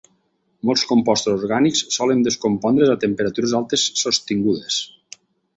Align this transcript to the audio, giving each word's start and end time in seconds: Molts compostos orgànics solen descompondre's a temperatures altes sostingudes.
Molts 0.69 0.85
compostos 0.91 1.43
orgànics 1.47 1.83
solen 1.97 2.25
descompondre's 2.29 2.95
a 2.97 2.97
temperatures 3.07 3.55
altes 3.63 3.87
sostingudes. 4.05 4.83